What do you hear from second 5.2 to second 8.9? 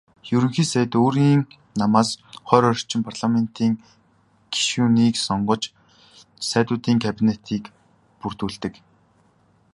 сонгож "Сайдуудын кабинет"-ийг бүрдүүлдэг.